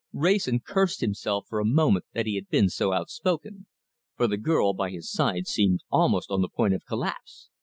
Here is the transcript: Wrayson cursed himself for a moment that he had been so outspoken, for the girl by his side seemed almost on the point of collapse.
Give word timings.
Wrayson 0.13 0.61
cursed 0.61 1.01
himself 1.01 1.45
for 1.47 1.59
a 1.59 1.63
moment 1.63 2.05
that 2.15 2.25
he 2.25 2.33
had 2.33 2.49
been 2.49 2.69
so 2.69 2.91
outspoken, 2.91 3.67
for 4.17 4.25
the 4.25 4.35
girl 4.37 4.73
by 4.73 4.89
his 4.89 5.11
side 5.11 5.45
seemed 5.45 5.81
almost 5.91 6.31
on 6.31 6.41
the 6.41 6.49
point 6.49 6.73
of 6.73 6.83
collapse. 6.87 7.49